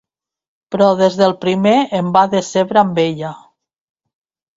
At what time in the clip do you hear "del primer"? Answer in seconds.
1.19-1.73